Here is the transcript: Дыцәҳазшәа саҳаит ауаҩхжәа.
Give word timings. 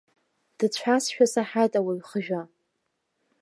Дыцәҳазшәа 0.57 1.25
саҳаит 1.33 1.73
ауаҩхжәа. 1.79 2.41